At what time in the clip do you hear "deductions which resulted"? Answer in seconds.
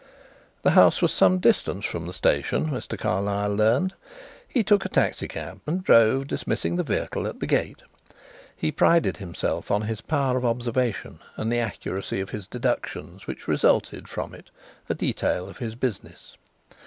12.47-14.07